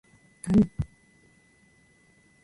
[0.41, 0.71] だるい